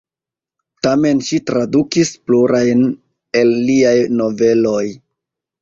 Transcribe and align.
Tamen 0.85 1.19
ŝi 1.27 1.39
tradukis 1.49 2.13
plurajn 2.29 2.83
el 3.43 3.55
liaj 3.69 3.95
noveloj. 4.23 4.85